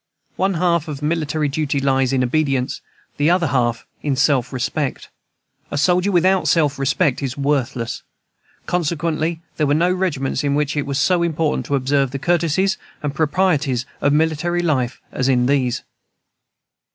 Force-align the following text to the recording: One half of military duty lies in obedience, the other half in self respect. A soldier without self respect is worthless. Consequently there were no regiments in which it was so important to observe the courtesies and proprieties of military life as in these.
One 0.35 0.55
half 0.55 0.87
of 0.87 1.03
military 1.03 1.47
duty 1.47 1.79
lies 1.79 2.11
in 2.11 2.23
obedience, 2.23 2.81
the 3.17 3.29
other 3.29 3.45
half 3.45 3.85
in 4.01 4.15
self 4.15 4.51
respect. 4.51 5.09
A 5.69 5.77
soldier 5.77 6.11
without 6.11 6.47
self 6.47 6.79
respect 6.79 7.21
is 7.21 7.37
worthless. 7.37 8.01
Consequently 8.65 9.41
there 9.57 9.67
were 9.67 9.75
no 9.75 9.93
regiments 9.93 10.43
in 10.43 10.55
which 10.55 10.75
it 10.75 10.87
was 10.87 10.97
so 10.97 11.21
important 11.21 11.67
to 11.67 11.75
observe 11.75 12.09
the 12.09 12.17
courtesies 12.17 12.79
and 13.03 13.13
proprieties 13.13 13.85
of 14.01 14.11
military 14.11 14.63
life 14.63 14.99
as 15.11 15.29
in 15.29 15.45
these. 15.45 15.83